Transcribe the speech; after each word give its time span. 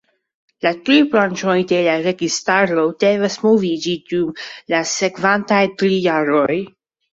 La 0.67 0.69
tri 0.85 0.95
branĉoj 1.11 1.57
de 1.71 1.81
la 1.87 1.97
registaro 2.05 2.87
devas 3.05 3.37
moviĝi 3.45 3.95
dum 4.09 4.35
la 4.77 4.83
sekvantaj 4.95 5.63
tri 5.85 6.03
jaroj. 6.11 6.61